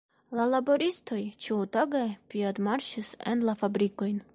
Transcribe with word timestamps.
La 0.37 0.45
laboristoj 0.53 1.19
ĉiutage 1.47 2.03
piedmarŝis 2.35 3.17
en 3.35 3.49
la 3.51 3.61
fabrikojn. 3.63 4.23